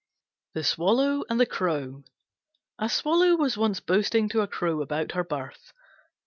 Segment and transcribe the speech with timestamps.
[0.55, 2.03] THE SWALLOW AND THE CROW
[2.79, 5.73] A Swallow was once boasting to a Crow about her birth.